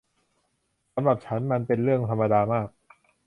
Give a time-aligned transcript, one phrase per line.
[0.93, 2.67] สำหรับฉันมันเป็นเรื่องธรรมดามาก